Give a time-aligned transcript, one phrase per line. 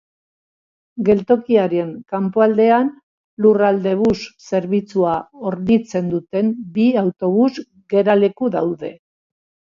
[1.07, 2.87] Geltokiaren kanpoaldean
[3.45, 5.17] Lurraldebus zerbitzua
[5.49, 7.51] hornitzen duten bi autobus
[7.95, 8.91] geraleku daude.